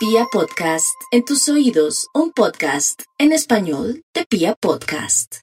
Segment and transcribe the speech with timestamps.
[0.00, 5.40] Pia Podcast, en tus oídos, un podcast en español de Pia Podcast.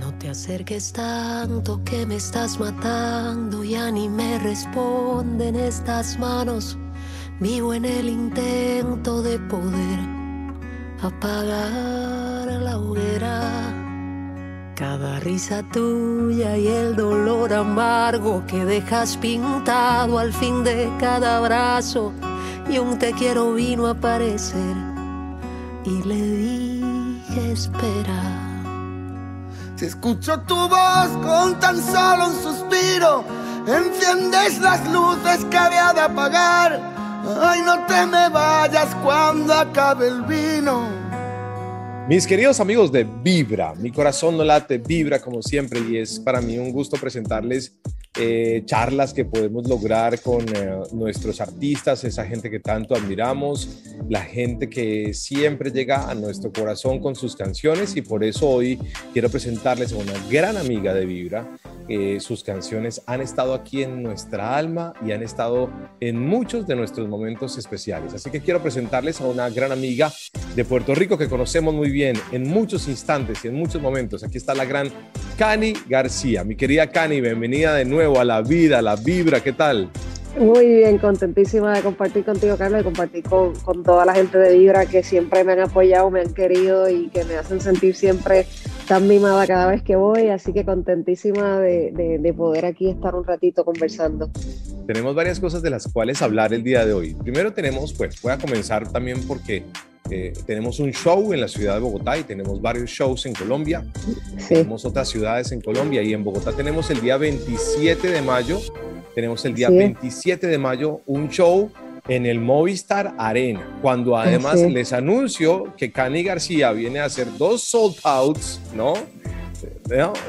[0.00, 6.78] No te acerques tanto que me estás matando, ya ni me responden estas manos.
[7.38, 9.98] Vivo en el intento de poder
[11.02, 13.79] apagar la hoguera.
[14.80, 22.14] Cada risa tuya y el dolor amargo que dejas pintado al fin de cada abrazo.
[22.66, 24.74] Y un te quiero vino a aparecer
[25.84, 28.22] y le dije espera.
[29.76, 33.22] Si escucho tu voz con tan solo un suspiro,
[33.66, 36.80] enciendes las luces que había de apagar.
[37.42, 40.99] Ay, no te me vayas cuando acabe el vino.
[42.10, 46.40] Mis queridos amigos de Vibra, mi corazón no late, vibra como siempre y es para
[46.40, 47.78] mí un gusto presentarles
[48.22, 54.20] eh, charlas que podemos lograr con eh, nuestros artistas, esa gente que tanto admiramos, la
[54.22, 58.78] gente que siempre llega a nuestro corazón con sus canciones y por eso hoy
[59.12, 61.58] quiero presentarles a una gran amiga de Vibra
[62.20, 67.08] sus canciones han estado aquí en nuestra alma y han estado en muchos de nuestros
[67.08, 68.14] momentos especiales.
[68.14, 70.12] Así que quiero presentarles a una gran amiga
[70.54, 74.22] de Puerto Rico que conocemos muy bien en muchos instantes y en muchos momentos.
[74.22, 74.90] Aquí está la gran
[75.40, 76.44] Cani García.
[76.44, 79.40] Mi querida Cani, bienvenida de nuevo a la vida, a la vibra.
[79.40, 79.88] ¿Qué tal?
[80.38, 84.58] Muy bien, contentísima de compartir contigo, Carlos, y compartir con, con, toda la gente de
[84.58, 88.44] Vibra que siempre me han apoyado, me han querido y que me hacen sentir siempre
[88.86, 90.28] tan mimada cada vez que voy.
[90.28, 94.30] Así que contentísima de, de, poder aquí estar un ratito conversando.
[94.86, 97.14] Tenemos varias cosas de las cuales hablar el día de hoy.
[97.14, 99.64] Primero tenemos, pues voy a comenzar también porque
[100.10, 103.84] eh, tenemos un show en la ciudad de Bogotá y tenemos varios shows en Colombia.
[104.48, 108.60] Tenemos otras ciudades en Colombia y en Bogotá tenemos el día 27 de mayo
[109.14, 111.70] tenemos el día 27 de mayo un show
[112.08, 117.62] en el Movistar Arena, cuando además les anuncio que Cani García viene a hacer dos
[117.62, 118.94] sold outs, ¿no?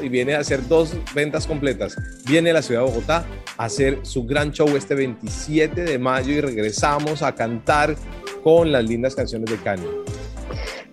[0.02, 1.96] Y viene a hacer dos ventas completas.
[2.26, 3.24] Viene a la ciudad de Bogotá
[3.56, 7.96] a hacer su gran show este 27 de mayo y regresamos a cantar
[8.42, 9.86] con las lindas canciones de Cani.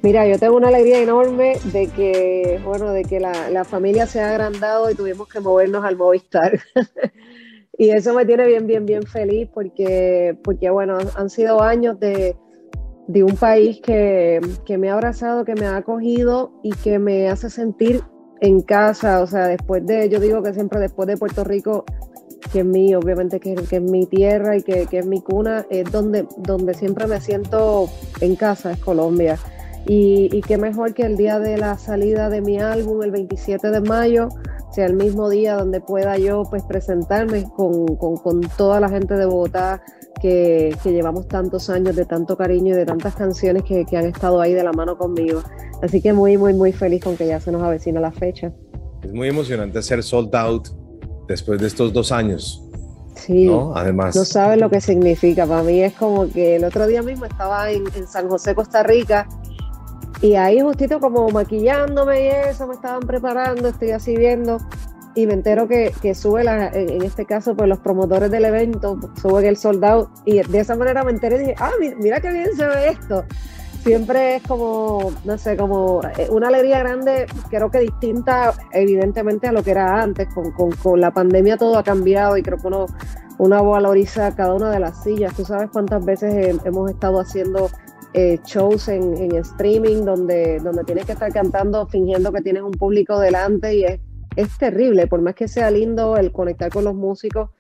[0.02, 4.22] Mira, yo tengo una alegría enorme de que, bueno, de que la, la familia se
[4.22, 6.58] ha agrandado y tuvimos que movernos al Movistar.
[7.78, 12.38] y eso me tiene bien, bien, bien feliz porque, porque bueno, han sido años de,
[13.08, 17.28] de un país que, que, me ha abrazado, que me ha acogido y que me
[17.28, 18.02] hace sentir
[18.40, 21.84] en casa, o sea, después de, yo digo que siempre después de Puerto Rico,
[22.51, 25.66] que es mi, obviamente que, que es mi tierra y que, que, es mi cuna,
[25.69, 27.90] es donde, donde siempre me siento
[28.22, 29.38] en casa, es Colombia.
[29.85, 33.72] Y, y qué mejor que el día de la salida de mi álbum, el 27
[33.72, 34.29] de mayo,
[34.72, 39.25] sea el mismo día donde pueda yo pues presentarme con, con, toda la gente de
[39.25, 39.81] Bogotá
[40.22, 44.06] que, que, llevamos tantos años de tanto cariño y de tantas canciones que, que, han
[44.06, 45.41] estado ahí de la mano conmigo.
[45.81, 48.51] Así que muy, muy, muy feliz con que ya se nos avecina la fecha.
[49.01, 50.67] Es muy emocionante ser sold out
[51.29, 52.62] después de estos dos años.
[53.16, 53.73] Sí, ¿no?
[53.75, 54.16] además.
[54.16, 55.45] No sabes lo que significa.
[55.45, 58.84] Para mí es como que el otro día mismo estaba en, en San José, Costa
[58.84, 59.28] Rica,
[60.22, 64.57] y ahí justito como maquillándome y eso, me estaban preparando, estoy así viendo
[65.16, 69.00] y me entero que, que sube, la, en este caso, pues los promotores del evento
[69.22, 72.56] suben el soldado y de esa manera me enteré y dije, ah, mira qué bien
[72.56, 73.23] se ve esto.
[73.84, 79.51] Siempre es como, no sé, como eh, una alegría grande, creo que distinta evidentemente a
[79.51, 82.67] lo que era antes, con, con, con la pandemia todo ha cambiado y creo que
[82.67, 82.88] uno,
[83.38, 85.34] uno valoriza cada una de las sillas.
[85.34, 87.69] Tú sabes cuántas veces hemos estado haciendo
[88.13, 93.19] eh, shows en, streaming donde, donde tienes que estar cantando fingiendo que tienes un público
[93.19, 94.00] delante y es,
[94.35, 97.51] es terrible, por más que sea lindo el conectar con los músicos,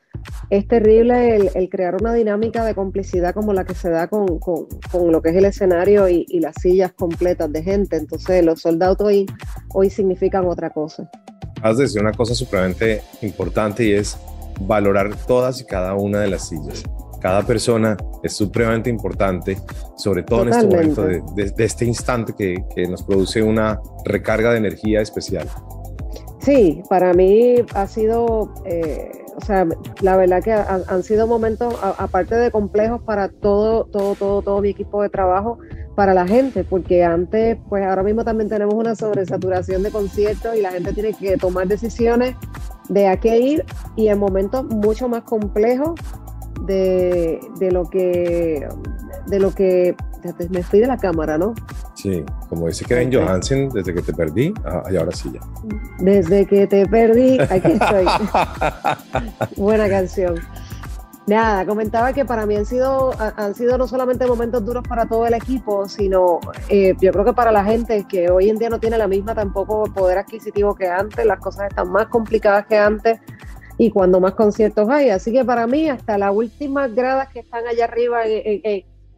[0.49, 4.67] es terrible el, crear una dinámica de complicidad como la que se da con, con,
[4.91, 7.97] con lo que es el escenario y, y, las sillas completas de gente.
[7.97, 9.25] Entonces los soldados hoy,
[9.73, 11.09] hoy significan otra cosa.
[11.61, 14.17] Has de decir una cosa supremamente importante y es
[14.61, 16.83] valorar todas y cada una de las sillas
[17.19, 19.57] cada persona es supremamente importante,
[19.97, 24.57] sobre todo en este momento de, este instante que, que, nos produce una recarga de
[24.57, 25.47] energía especial.
[26.39, 29.65] Sí, para mí ha sido, eh, o sea,
[30.01, 34.69] la verdad que han, sido momentos, aparte de complejos para todo, todo, todo, todo mi
[34.69, 35.59] equipo de trabajo,
[35.95, 40.61] para la gente, porque antes, pues ahora mismo también tenemos una sobresaturación de conciertos y
[40.61, 42.35] la gente tiene que tomar decisiones
[42.89, 43.65] de a qué ir
[43.95, 45.99] y en momentos mucho más complejos
[46.65, 48.67] de, de lo que,
[49.27, 49.95] de lo que,
[50.49, 51.53] me fui de la cámara, ¿no?
[52.01, 54.53] Sí, como dice Kevin Johansen, desde que te perdí,
[54.89, 55.41] y ahora sí ya.
[55.97, 58.05] Desde que te perdí, aquí estoy.
[59.57, 60.35] Buena canción.
[61.27, 65.27] Nada, comentaba que para mí han sido, han sido no solamente momentos duros para todo
[65.27, 68.79] el equipo, sino eh, yo creo que para la gente que hoy en día no
[68.79, 73.19] tiene la misma tampoco poder adquisitivo que antes, las cosas están más complicadas que antes
[73.77, 75.09] y cuando más conciertos hay.
[75.09, 78.21] Así que para mí, hasta las últimas gradas que están allá arriba,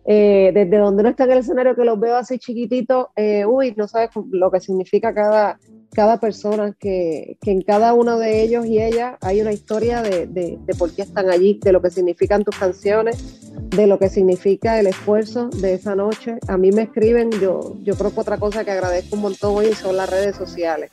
[0.06, 3.74] eh, desde donde no está en el escenario, que los veo así chiquititos, eh, uy,
[3.77, 5.59] no sabes lo que significa cada,
[5.94, 10.25] cada persona, que, que, en cada uno de ellos y ellas hay una historia de,
[10.25, 14.09] de, de, por qué están allí, de lo que significan tus canciones, de lo que
[14.09, 16.38] significa el esfuerzo de esa noche.
[16.47, 19.74] A mí me escriben, yo, yo creo que otra cosa que agradezco un montón hoy
[19.74, 20.89] son las redes sociales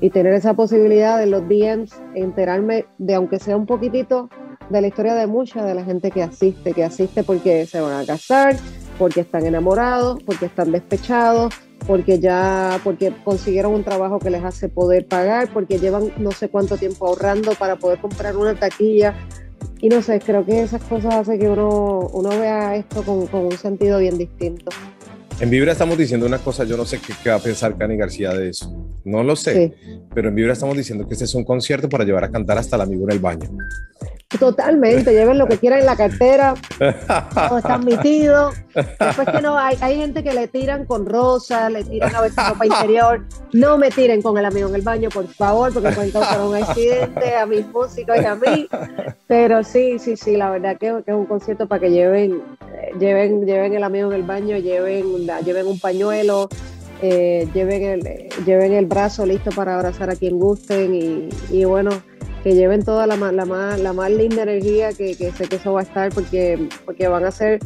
[0.00, 4.30] y tener esa posibilidad de los DMs, enterarme de aunque sea un poquitito
[4.70, 8.00] de la historia de mucha de la gente que asiste, que asiste porque se van
[8.00, 8.56] a casar,
[8.98, 11.52] porque están enamorados, porque están despechados,
[11.86, 16.48] porque ya, porque consiguieron un trabajo que les hace poder pagar, porque llevan no sé
[16.48, 19.14] cuánto tiempo ahorrando para poder comprar una taquilla.
[19.80, 23.46] Y no sé, creo que esas cosas hacen que uno, uno vea esto con, con
[23.46, 24.70] un sentido bien distinto.
[25.40, 28.34] En Vibra estamos diciendo una cosa, yo no sé qué, va a pensar Cani García
[28.34, 28.76] de eso.
[29.06, 29.72] No lo sé,
[30.14, 32.76] pero en Vibra estamos diciendo que este es un concierto para llevar a cantar hasta
[32.76, 33.50] el amigo en el baño.
[34.40, 36.54] Totalmente, lleven lo que quieran en la cartera,
[37.48, 38.52] todo está admitido.
[38.74, 42.48] Después que no, hay, hay gente que le tiran con rosa, le tiran a veces
[42.48, 43.26] ropa interior.
[43.52, 46.54] No me tiren con el amigo en el baño, por favor, porque pueden causar un
[46.56, 48.66] accidente a mis músicos y a mí.
[49.26, 52.40] Pero sí, sí, sí, la verdad que, es un concierto para que lleven,
[52.98, 55.04] lleven, lleven el amigo en el baño, lleven,
[55.44, 56.48] lleven un pañuelo,
[57.02, 61.90] eh, lleven, el, lleven el brazo listo para abrazar a quien gusten y, y bueno
[62.42, 65.72] que lleven toda la, la, más, la más linda energía, que, que, sé que eso
[65.72, 67.60] va a estar, porque, porque van a ser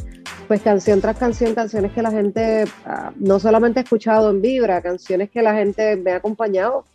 [0.47, 4.81] pues canción tras canción, canciones que la gente ah, no solamente ha escuchado en Vibra,
[4.81, 6.85] canciones que la gente me ha acompañado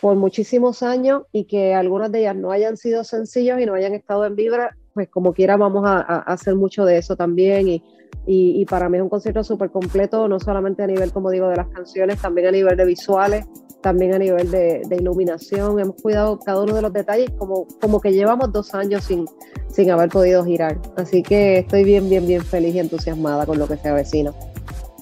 [0.00, 3.94] por muchísimos años y que algunas de ellas no hayan sido sencillos y no hayan
[3.94, 7.82] estado en Vibra, pues como quiera vamos a, a hacer mucho de eso también y,
[8.26, 11.48] y, y para mí es un concierto súper completo, no solamente a nivel, como digo,
[11.48, 13.46] de las canciones, también a nivel de visuales
[13.80, 15.78] también a nivel de, iluminación.
[15.78, 19.26] Hemos cuidado cada uno de los detalles como, como que llevamos dos años sin,
[19.68, 20.80] sin haber podido girar.
[20.96, 24.32] Así que estoy bien, bien, bien feliz y entusiasmada con lo que se avecina.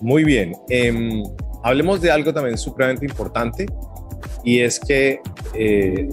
[0.00, 0.55] Muy bien.
[0.69, 1.23] Em,
[1.62, 3.67] hablemos de algo también supremamente importante
[4.44, 5.20] y es que...
[5.55, 6.09] Eh,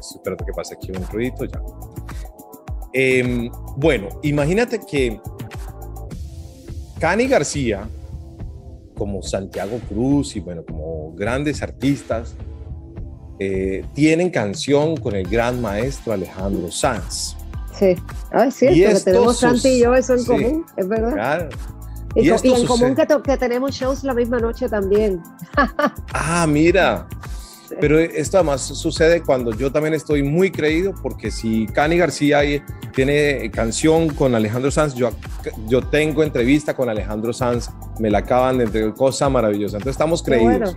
[0.00, 1.60] espérate que pase aquí un ruidito ya.
[2.98, 5.20] Em, bueno, imagínate que
[6.98, 7.86] Cani García
[8.96, 12.34] como Santiago Cruz y bueno, como grandes artistas,
[13.38, 17.36] eh, tienen canción con el gran maestro Alejandro Sanz.
[17.78, 17.94] Sí,
[18.32, 21.12] ah, es cierto, tenemos Santi y yo eso en común, es verdad.
[21.12, 21.48] Claro.
[22.14, 25.20] Y, en común que, que, tenemos shows la misma noche también.
[26.14, 27.06] ah, mira,
[27.80, 32.40] pero esto además sucede cuando yo también estoy muy creído, porque si Cani García
[32.94, 35.10] tiene canción con Alejandro Sanz, yo,
[35.68, 37.70] yo tengo entrevista con Alejandro Sanz,
[38.00, 39.76] me la acaban de entregar, cosa maravillosa.
[39.76, 40.76] Entonces estamos creídos.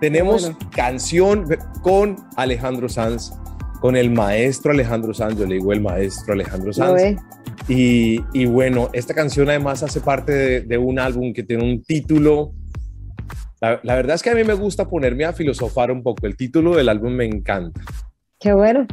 [0.00, 1.44] Tenemos canción
[1.82, 3.32] con Alejandro Sanz,
[3.80, 7.20] con el maestro Alejandro Sanz, yo le digo el maestro Alejandro Sanz.
[7.68, 11.82] Y, y, bueno, esta canción además hace parte de, de un álbum que tiene un
[11.82, 12.52] título
[13.60, 16.26] la, verdad es que a mí me gusta ponerme a filosofar un poco.
[16.26, 17.80] El título del álbum me encanta.
[18.38, 18.86] Qué bueno.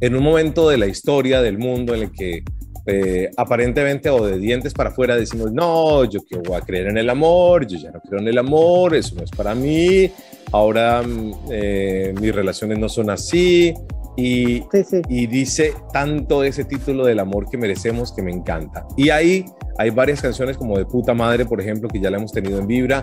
[0.00, 2.42] En un momento de la historia del mundo en el que
[2.86, 6.98] eh, aparentemente o de dientes para afuera decimos, no, yo que voy a creer en
[6.98, 10.10] el amor, yo ya no creo en el amor, eso no es para mí,
[10.52, 13.74] ahora mm, eh, mis relaciones no son así,
[14.18, 14.64] y,
[15.08, 18.84] y dice tanto ese título del amor que merecemos que me encanta.
[18.96, 19.44] Y ahí
[19.78, 22.66] hay varias canciones como de puta madre, por ejemplo, que ya la hemos tenido en
[22.66, 23.00] Vibra.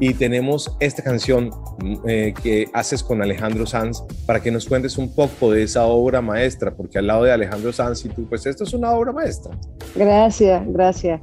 [0.00, 4.98] Y tenemos esta canción mm, eh, que haces con Alejandro Sanz para que nos cuentes
[4.98, 8.44] un poco de esa obra maestra, porque al lado de Alejandro Sanz y tú, pues
[8.44, 9.56] esto es una obra maestra.
[9.94, 11.20] Gracias, gracias.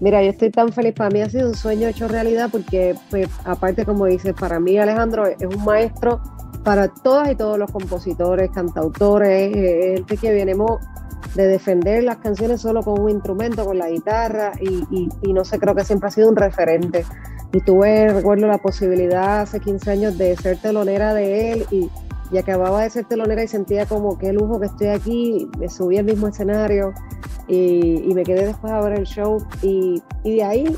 [0.00, 3.28] Mira, yo estoy tan feliz, para mí ha sido un sueño hecho realidad porque, pues,
[3.44, 6.20] aparte, como dices, para mí Alejandro es un maestro
[6.66, 10.80] para todas y todos los compositores, cantautores, eh, gente que venimos
[11.36, 15.76] de defender las canciones solo con un instrumento, con la guitarra, y, no sé, creo
[15.76, 17.04] que siempre ha sido un referente.
[17.52, 21.88] Y tuve, recuerdo, la posibilidad hace 15 años de ser telonera de él y,
[22.36, 26.04] acababa de ser telonera y sentía como qué lujo que estoy aquí, me subí al
[26.04, 26.92] mismo escenario
[27.46, 30.76] y, me quedé después a ver el show y, y de ahí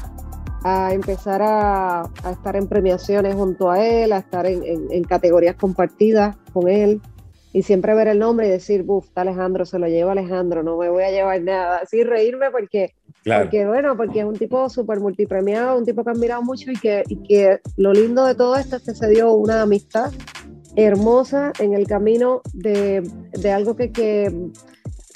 [0.65, 6.69] a empezar a, estar en premiaciones junto a él, a estar en, categorías compartidas con
[6.69, 7.01] él
[7.53, 10.77] y siempre ver el nombre y decir, buf, está Alejandro, se lo lleva Alejandro, no
[10.77, 11.79] me voy a llevar nada.
[11.79, 16.21] Así reírme porque, porque bueno, porque es un tipo súper multipremiado, un tipo que han
[16.21, 19.33] mirado mucho y que, y que lo lindo de todo esto es que se dio
[19.33, 20.13] una amistad
[20.77, 24.33] hermosa en el camino de, de algo que, que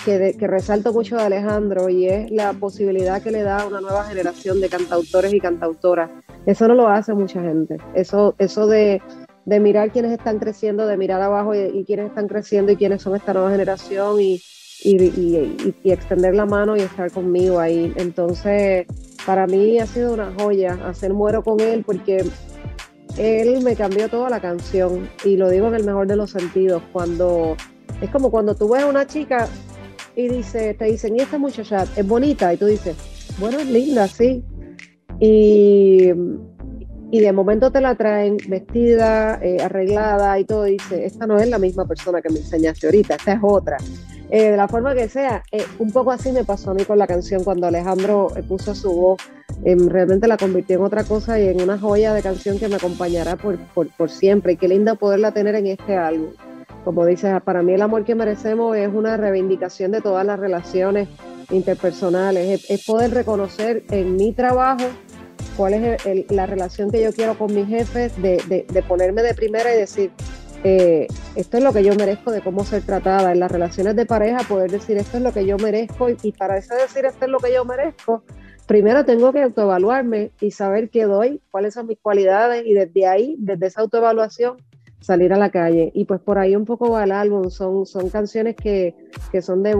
[0.04, 4.04] que, resalto mucho de Alejandro y es la posibilidad que le da a una nueva
[4.04, 6.10] generación de cantautores y cantautoras.
[6.46, 7.78] Eso no lo hace mucha gente.
[7.94, 9.00] Eso, eso de,
[9.46, 13.32] mirar quiénes están creciendo, de mirar abajo y, quiénes están creciendo y quiénes son esta
[13.32, 14.40] nueva generación y,
[14.84, 17.92] y, extender la mano y estar conmigo ahí.
[17.96, 18.86] Entonces,
[19.24, 22.24] para mí ha sido una joya hacer muero con él porque
[23.18, 26.82] él me cambió toda la canción y lo digo en el mejor de los sentidos.
[26.92, 27.56] Cuando
[28.00, 29.48] es como cuando tú ves a una chica
[30.16, 32.96] y dice, te dicen, y esta muchacha es bonita, y tú dices,
[33.38, 34.44] bueno, es linda, sí.
[35.20, 36.10] Y,
[37.10, 41.38] y de momento te la traen vestida, eh, arreglada y todo, y dice, esta no
[41.38, 43.76] es la misma persona que me enseñaste ahorita, esta es otra.
[44.30, 46.98] Eh, de la forma que sea, eh, un poco así me pasó a mí con
[46.98, 49.20] la canción cuando Alejandro puso su voz,
[49.62, 52.76] em, realmente la convirtió en otra cosa y en una joya de canción que me
[52.76, 54.54] acompañará por, por, por siempre.
[54.54, 56.30] Y qué linda poderla tener en este álbum
[56.84, 61.08] como dices, para mí el amor que merecemos es una reivindicación de todas las relaciones
[61.50, 64.84] interpersonales, es, poder reconocer en mi trabajo
[65.56, 69.78] cuál es la relación que yo quiero con mis jefes, de, ponerme de primera y
[69.78, 70.10] decir,
[70.64, 73.32] eh, esto es lo que yo merezco de cómo ser tratada.
[73.32, 76.56] En las relaciones de pareja, poder decir, esto es lo que yo merezco y, para
[76.56, 78.24] eso decir, esto es lo que yo merezco,
[78.66, 83.36] primero tengo que autoevaluarme y saber qué doy, cuáles son mis cualidades y desde ahí,
[83.38, 84.56] desde esa autoevaluación,
[85.02, 85.90] salir a la calle.
[85.94, 88.94] Y pues por ahí un poco va el álbum, son, son canciones que,
[89.30, 89.76] que son de,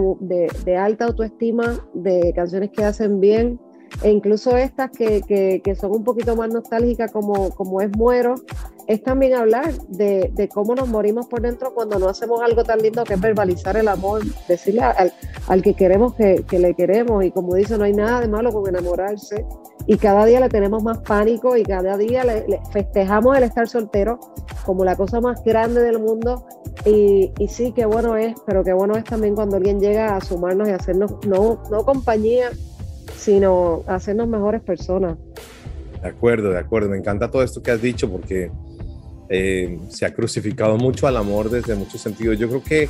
[0.65, 3.59] de, alta autoestima, de canciones que hacen bien,
[4.01, 8.35] e incluso estas que, que, que, son un poquito más nostálgicas como, como es Muero,
[8.87, 12.79] es también hablar de, de, cómo nos morimos por dentro cuando no hacemos algo tan
[12.79, 15.13] lindo que es verbalizar el amor, decirle al,
[15.47, 18.51] al que queremos que, que, le queremos y como dice, no hay nada de malo
[18.51, 19.45] con enamorarse
[19.85, 24.19] y cada día le tenemos más pánico y cada día le, festejamos el estar soltero
[24.65, 26.45] como la cosa más grande del mundo
[26.85, 30.21] y, y, sí, qué bueno es, pero qué bueno es también cuando alguien llega a
[30.21, 32.49] sumarnos y hacernos no, no compañía,
[33.17, 35.17] sino hacernos mejores personas.
[36.01, 36.89] De acuerdo, de acuerdo.
[36.89, 38.51] Me encanta todo esto que has dicho porque
[39.29, 42.37] eh, se ha crucificado mucho al amor desde muchos sentidos.
[42.37, 42.89] Yo creo que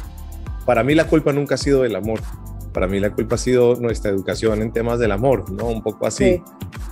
[0.65, 2.21] para mí la culpa nunca ha sido del amor.
[2.73, 5.67] Para mí la culpa ha sido nuestra educación en temas del amor, ¿no?
[5.67, 6.41] Un poco así.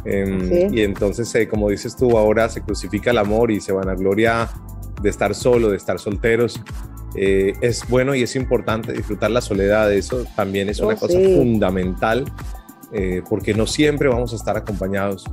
[0.06, 3.90] Em, y entonces, eh, como dices tú, ahora se crucifica el amor y se van
[3.90, 4.50] a gloria
[5.02, 6.62] de estar solo, de estar solteros.
[7.16, 9.92] Eh, es bueno y es importante disfrutar la soledad.
[9.94, 12.26] Eso también es una oh, cosa fundamental
[12.94, 15.26] eh, porque no siempre vamos a estar acompañados.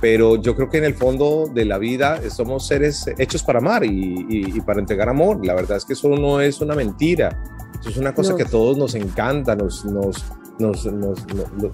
[0.00, 3.82] Pero yo creo que en el fondo de la vida somos seres hechos para amar
[3.84, 5.44] y, para entregar amor.
[5.44, 7.42] La verdad es que eso no es una mentira.
[7.80, 10.24] Eso es una cosa que a todos nos encanta, nos, nos,
[10.58, 10.86] nos,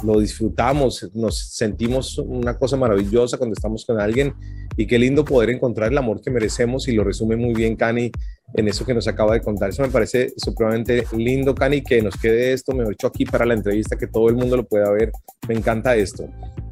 [0.05, 4.35] lo, disfrutamos, nos sentimos una cosa maravillosa cuando estamos con alguien
[4.77, 8.11] y qué lindo poder encontrar el amor que merecemos y lo resume muy bien Cani
[8.55, 9.71] en eso que nos acaba de contar.
[9.71, 13.55] Eso me parece supremamente lindo, Cani, que nos quede esto, mejor dicho, aquí para la
[13.55, 15.13] entrevista, que todo el mundo lo pueda ver.
[15.49, 16.29] Me encanta esto.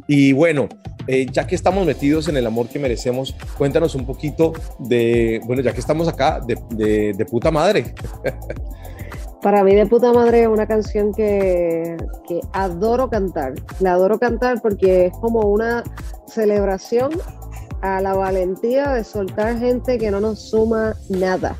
[0.06, 0.68] Y bueno,
[1.06, 5.62] eh, ya que estamos metidos en el amor que merecemos, cuéntanos un poquito de, bueno,
[5.62, 7.94] ya que estamos acá, de, de, de puta madre.
[9.42, 11.96] Para mí de puta madre es una canción que,
[12.28, 13.54] que, adoro cantar.
[13.80, 15.82] La adoro cantar porque es como una
[16.26, 17.10] celebración
[17.80, 21.56] a la valentía de soltar gente que no nos suma nada.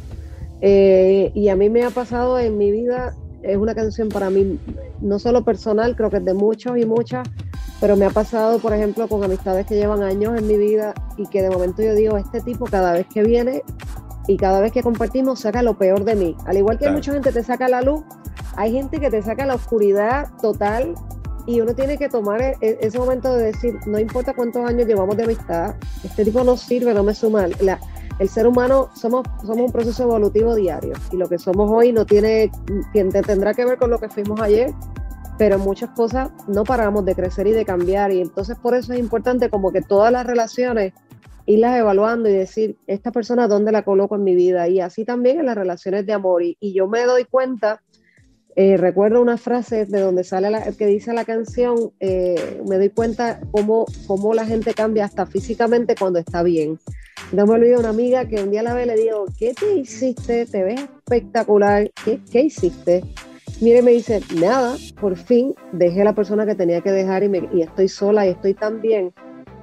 [0.61, 4.59] Eh, y a mí me ha pasado en mi vida, es una canción para mí
[5.01, 7.27] no solo personal, creo que es de muchos y muchas,
[7.81, 11.27] pero me ha pasado, por ejemplo, con amistades que llevan años en mi vida y
[11.29, 13.63] que de momento yo digo, este tipo cada vez que viene
[14.27, 16.37] y cada vez que compartimos saca lo peor de mí.
[16.47, 18.03] Al igual que mucha gente te saca la luz,
[18.57, 20.95] hay gente que te saca la oscuridad total
[21.47, 24.87] y uno tiene que tomar e-, e-, ese momento de decir, no importa cuántos años
[24.87, 25.75] llevamos de amistad,
[26.05, 27.47] este tipo no sirve, no me suma.
[27.61, 27.81] La,
[28.19, 32.05] el ser humano somos, somos un proceso evolutivo diario y lo que somos hoy no
[32.05, 32.51] tiene,
[32.93, 34.73] tendrá que ver con lo que fuimos ayer,
[35.39, 38.93] pero en muchas cosas no paramos de crecer y de cambiar y entonces por eso
[38.93, 40.93] es importante como que todas las relaciones
[41.51, 44.69] irlas evaluando y decir, esta persona, ¿dónde la coloco en mi vida?
[44.69, 46.43] Y así también en las relaciones de amor.
[46.43, 47.83] Y, yo me doy cuenta,
[48.57, 52.91] eh, recuerdo una frase de donde sale la, que dice la canción, eh, me doy
[52.91, 56.79] cuenta cómo, cómo la gente cambia hasta físicamente cuando está bien.
[57.33, 59.75] No me olvido una amiga que un día la ve y le digo, ¿qué te
[59.75, 60.47] hiciste?
[60.47, 61.91] Te ves espectacular.
[62.05, 63.03] ¿Qué, qué hiciste?
[63.61, 67.49] Mire, me dice, nada, por fin dejé la persona que tenía que dejar y, me,
[67.53, 69.13] y estoy sola y estoy tan bien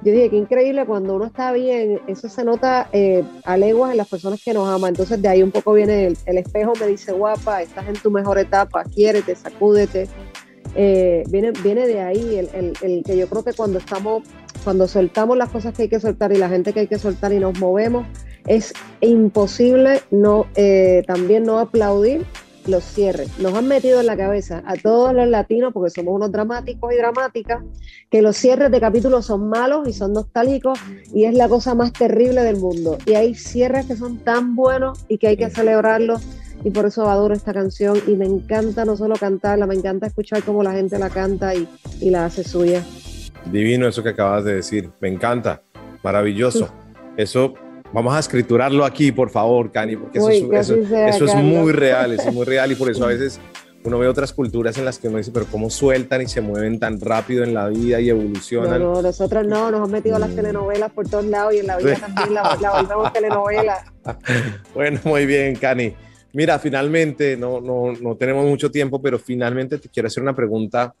[0.02, 3.96] yo dije, qué increíble, cuando uno está bien, eso se nota eh, a leguas en
[3.96, 4.90] las personas que nos aman.
[4.90, 8.38] Entonces de ahí un poco viene el, espejo, me dice, guapa, estás en tu mejor
[8.38, 10.08] etapa, quiérete, sacúdete.
[10.74, 14.22] Eh, viene, viene de ahí el, el, que yo creo que cuando estamos,
[14.62, 17.32] cuando soltamos las cosas que hay que soltar y la gente que hay que soltar
[17.32, 18.06] y nos movemos,
[18.46, 22.24] es imposible no eh, también no aplaudir
[22.68, 23.38] los cierres.
[23.38, 26.96] Nos han metido en la cabeza a todos los latinos, porque somos unos dramáticos y
[26.96, 27.62] dramáticas,
[28.10, 30.78] que los cierres de capítulos son malos y son nostálgicos
[31.12, 32.98] y es la cosa más terrible del mundo.
[33.06, 36.22] Y hay cierres que son tan buenos y que hay que celebrarlos
[36.64, 40.42] y por eso adoro esta canción y me encanta no solo cantarla, me encanta escuchar
[40.42, 41.68] cómo la gente la canta y,
[42.00, 42.82] y la hace suya.
[43.50, 45.62] Divino eso que acabas de decir, me encanta,
[46.02, 46.68] maravilloso.
[47.16, 47.54] Eso
[47.92, 52.70] Vamos a escriturarlo aquí, por favor, Cani, porque eso, es muy real, es muy real
[52.72, 53.40] y por eso a veces
[53.84, 56.78] uno ve otras culturas en las que uno dice, pero cómo sueltan y se mueven
[56.78, 58.82] tan rápido en la vida y evolucionan.
[58.82, 60.36] No, nosotros no, nos han metido las mm.
[60.36, 63.84] telenovelas por todos lados y en la vida también la, la volvemos telenovela.
[64.74, 65.94] bueno, muy bien, Cani.
[66.34, 70.94] Mira, finalmente, no, no, no tenemos mucho tiempo, pero finalmente te quiero hacer una pregunta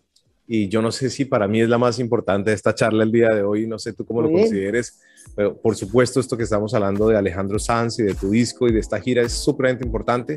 [0.46, 3.12] y yo no sé si para mí es la más importante de esta charla el
[3.12, 4.98] día de hoy, no sé tú cómo lo consideres,
[5.38, 8.72] pero por supuesto esto que estamos hablando de Alejandro Sanz y de tu disco y
[8.72, 10.34] de esta gira es súper importante,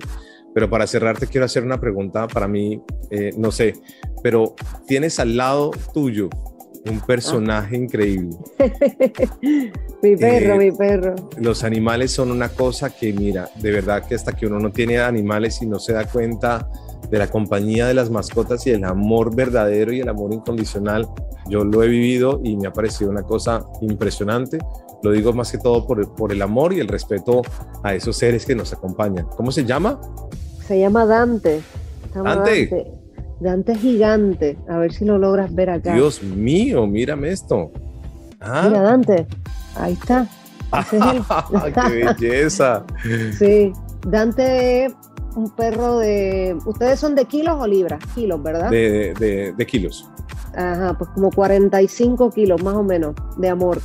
[0.54, 2.80] pero para cerrarte quiero hacer una pregunta para mí,
[3.10, 3.74] eh, no sé,
[4.22, 4.54] pero
[4.86, 6.30] tienes al lado tuyo
[6.86, 8.38] un personaje increíble.
[10.04, 11.16] mi perro, eh, mi perro.
[11.38, 15.00] Los animales son una cosa que, mira, de verdad que hasta que uno no tiene
[15.00, 16.70] animales y no se da cuenta
[17.10, 21.08] de la compañía de las mascotas y el amor verdadero y el amor incondicional.
[21.50, 24.60] Yo lo he vivido y me ha parecido una cosa impresionante.
[25.04, 27.42] Lo digo más que todo por, por el amor y el respeto
[27.84, 29.26] a esos seres que nos acompañan.
[29.36, 30.00] ¿Cómo se llama?
[30.68, 31.62] Se llama Dante.
[32.14, 32.88] Dante.
[33.40, 33.76] Dante.
[33.76, 34.58] gigante.
[34.70, 35.94] A ver si lo logras ver acá.
[35.94, 37.72] Dios mío, mírame esto.
[38.40, 38.66] Ah.
[38.68, 39.28] Mira, Dante.
[39.76, 40.28] Ahí está.
[40.90, 42.86] ¡Qué belleza!
[43.38, 43.74] sí,
[44.08, 44.94] Dante
[45.36, 46.58] un perro de...
[46.66, 48.00] ¿Ustedes son de kilos o libras?
[48.14, 48.70] Kilos, ¿verdad?
[48.70, 50.10] De, de, kilos.
[50.56, 53.82] Ajá, pues como 45 kilos más o menos de amor.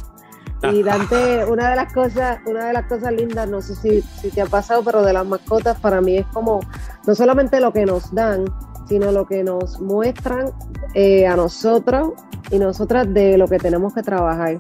[0.63, 4.31] Y Dante, una de las cosas, una de las cosas lindas, no sé si, si
[4.31, 6.61] te ha pasado, pero de las mascotas para mí es como
[7.07, 8.47] no solamente lo que nos dan,
[8.89, 10.53] sino lo que nos muestran
[10.95, 12.13] eh, a nosotros
[12.51, 14.59] y nosotras de lo que tenemos que trabajar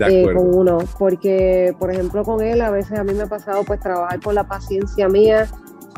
[0.00, 0.78] eh, con uno.
[0.98, 4.34] Porque, por ejemplo, con él a veces a mí me ha pasado pues trabajar con
[4.34, 5.46] la paciencia mía,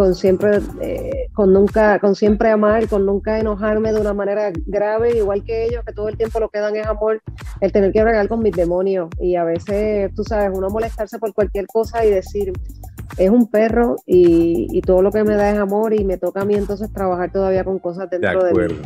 [0.01, 5.19] con siempre, eh, con nunca, con siempre amar, con nunca enojarme de una manera grave,
[5.19, 7.21] igual que ellos, que todo el tiempo lo que dan es amor,
[7.61, 11.35] el tener que bregar con mis demonios y a veces, tú sabes, uno molestarse por
[11.35, 12.51] cualquier cosa y decir,
[13.19, 16.45] es un perro y, todo lo que me da es amor y me toca a
[16.47, 18.81] mí entonces trabajar todavía con cosas dentro de, mí.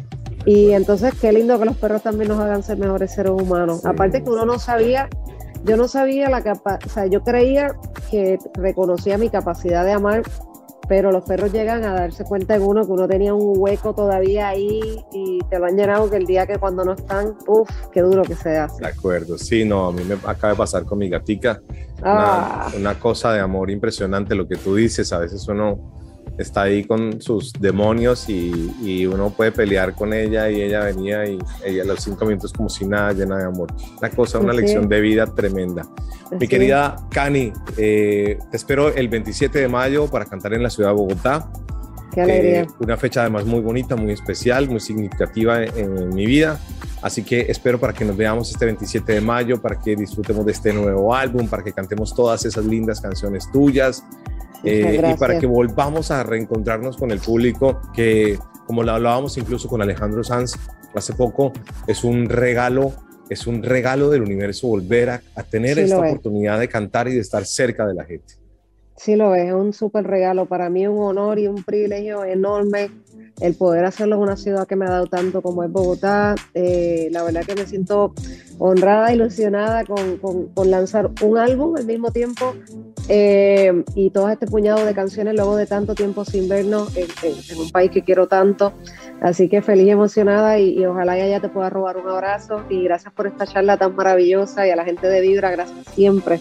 [0.46, 3.86] Y entonces qué lindo que los perros también nos hagan ser mejores seres humanos.
[3.86, 5.08] Aparte que uno no sabía,
[5.62, 7.76] yo no sabía la capacidad, o sea, yo creía
[8.10, 10.24] que reconocía mi capacidad de amar
[10.88, 14.48] pero los perros llegan a darse cuenta en uno que uno tenía un hueco todavía
[14.48, 18.02] ahí y te lo han llenado que el día que cuando no están, uff, qué
[18.02, 18.82] duro que se hace.
[18.82, 21.60] De acuerdo, sí, no, a mí me acaba de pasar con mi gatica,
[22.00, 22.72] una, ah.
[22.76, 26.03] una cosa de amor impresionante, lo que tú dices, a veces uno
[26.38, 31.38] está ahí con sus demonios y, uno puede pelear con ella y ella venía y
[31.64, 33.72] ella a los cinco minutos como si nada, llena de amor.
[33.98, 35.86] Una cosa, una lección de vida tremenda.
[36.38, 40.90] Mi querida Cani, eh, te espero el 27 de mayo para cantar en la ciudad
[40.90, 41.50] de Bogotá.
[42.12, 42.62] Qué alegría.
[42.62, 46.58] Eh, una fecha además muy bonita, muy especial, muy significativa en, mi vida.
[47.02, 50.52] Así que espero para que nos veamos este 27 de mayo, para que disfrutemos de
[50.52, 54.02] este nuevo álbum, para que cantemos todas esas lindas canciones tuyas
[54.64, 59.68] eh, y para que volvamos a reencontrarnos con el público que, como lo hablábamos incluso
[59.68, 60.56] con Alejandro Sanz
[60.94, 61.52] hace poco,
[61.86, 62.92] es un regalo,
[63.28, 67.44] es un regalo del universo volver a, tener esta oportunidad de cantar y de estar
[67.44, 68.34] cerca de la gente.
[68.96, 70.46] Sí, lo es, es un súper regalo.
[70.46, 72.90] Para mí un honor y un privilegio enorme
[73.40, 76.34] el poder hacerlo en una ciudad que me ha dado tanto como es Bogotá.
[76.54, 78.14] Eh, la verdad que me siento
[78.58, 82.54] honrada, ilusionada con, con, lanzar un álbum al mismo tiempo
[83.08, 87.08] eh, y todo este puñado de canciones luego de tanto tiempo sin vernos en,
[87.58, 88.72] un país que quiero tanto.
[89.20, 93.12] Así que feliz emocionada y, y ojalá ya te pueda robar un abrazo y gracias
[93.12, 96.40] por esta charla tan maravillosa y a la gente de Vibra, gracias siempre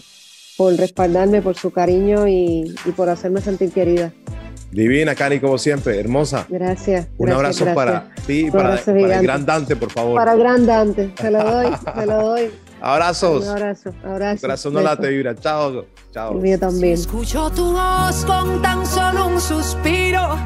[0.56, 4.12] por respaldarme, por su cariño y, por hacerme sentir querida.
[4.70, 6.46] Divina, Cari, como siempre, hermosa.
[6.48, 7.06] Gracias.
[7.16, 10.16] Un abrazo para ti, para, para, el gran Dante, por favor.
[10.16, 12.50] Para el gran Dante, se lo doy, se lo doy.
[12.80, 13.44] Abrazos.
[13.44, 14.40] Un abrazo, abrazo.
[14.42, 15.34] Corazón no late vibra.
[15.36, 16.32] Chao, chao.
[16.32, 16.94] El mío también.
[16.94, 20.36] escucho tu voz con tan solo un suspiro.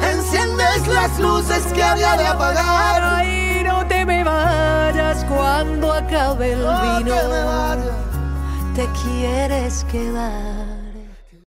[0.00, 3.02] Enciendes las luces que había de apagar.
[3.02, 8.09] Ay, no te me vayas cuando acabe el vino
[8.80, 10.59] te quieres quedar.